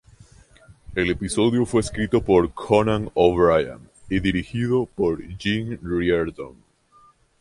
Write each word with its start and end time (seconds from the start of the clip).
El 0.95 1.11
episodio 1.11 1.63
fue 1.67 1.81
escrito 1.81 2.23
por 2.23 2.51
Conan 2.55 3.11
O'Brien 3.13 3.87
y 4.09 4.19
dirigido 4.19 4.87
por 4.87 5.21
Jim 5.37 5.77
Reardon. 5.79 6.55